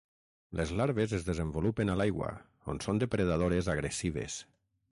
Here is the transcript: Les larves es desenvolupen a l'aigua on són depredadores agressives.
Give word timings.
Les 0.59 0.71
larves 0.79 1.11
es 1.17 1.25
desenvolupen 1.27 1.91
a 1.93 1.97
l'aigua 2.01 2.29
on 2.75 2.81
són 2.87 3.05
depredadores 3.05 3.73
agressives. 3.75 4.39